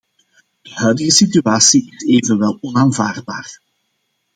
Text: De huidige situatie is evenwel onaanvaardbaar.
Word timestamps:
De 0.61 0.71
huidige 0.73 1.11
situatie 1.11 1.87
is 1.95 2.05
evenwel 2.05 2.57
onaanvaardbaar. 2.61 3.61